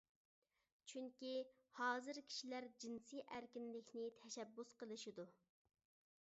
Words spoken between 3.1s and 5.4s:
ئەركىنلىكنى تەشەببۇس قىلىشىدۇ.